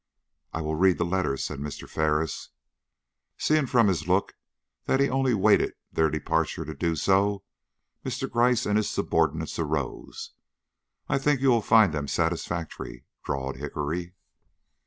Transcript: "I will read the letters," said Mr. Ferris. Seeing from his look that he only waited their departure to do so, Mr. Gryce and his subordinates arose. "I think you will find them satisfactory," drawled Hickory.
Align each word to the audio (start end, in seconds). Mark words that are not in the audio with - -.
"I 0.51 0.61
will 0.61 0.73
read 0.73 0.97
the 0.97 1.05
letters," 1.05 1.43
said 1.43 1.59
Mr. 1.59 1.87
Ferris. 1.87 2.49
Seeing 3.37 3.67
from 3.67 3.87
his 3.87 4.07
look 4.07 4.33
that 4.85 4.99
he 4.99 5.07
only 5.07 5.35
waited 5.35 5.75
their 5.93 6.09
departure 6.09 6.65
to 6.65 6.73
do 6.73 6.95
so, 6.95 7.43
Mr. 8.03 8.27
Gryce 8.27 8.65
and 8.65 8.77
his 8.77 8.89
subordinates 8.89 9.59
arose. 9.59 10.31
"I 11.07 11.19
think 11.19 11.39
you 11.41 11.49
will 11.49 11.61
find 11.61 11.93
them 11.93 12.07
satisfactory," 12.07 13.05
drawled 13.23 13.57
Hickory. 13.57 14.15